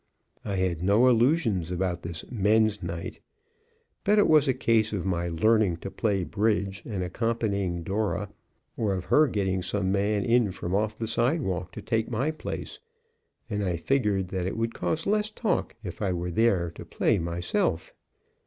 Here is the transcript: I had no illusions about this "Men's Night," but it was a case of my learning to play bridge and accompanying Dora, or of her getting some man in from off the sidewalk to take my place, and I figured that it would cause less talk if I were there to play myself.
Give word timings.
I 0.43 0.55
had 0.55 0.81
no 0.81 1.07
illusions 1.07 1.69
about 1.69 2.01
this 2.01 2.25
"Men's 2.31 2.81
Night," 2.81 3.19
but 4.03 4.17
it 4.17 4.27
was 4.27 4.47
a 4.47 4.53
case 4.55 4.93
of 4.93 5.05
my 5.05 5.27
learning 5.27 5.77
to 5.85 5.91
play 5.91 6.23
bridge 6.23 6.81
and 6.87 7.03
accompanying 7.03 7.83
Dora, 7.83 8.31
or 8.75 8.95
of 8.95 9.05
her 9.05 9.27
getting 9.27 9.61
some 9.61 9.91
man 9.91 10.25
in 10.25 10.51
from 10.53 10.73
off 10.73 10.95
the 10.95 11.05
sidewalk 11.05 11.71
to 11.73 11.83
take 11.83 12.09
my 12.09 12.31
place, 12.31 12.79
and 13.47 13.63
I 13.63 13.77
figured 13.77 14.29
that 14.29 14.47
it 14.47 14.57
would 14.57 14.73
cause 14.73 15.05
less 15.05 15.29
talk 15.29 15.75
if 15.83 16.01
I 16.01 16.13
were 16.13 16.31
there 16.31 16.71
to 16.71 16.83
play 16.83 17.19
myself. 17.19 17.93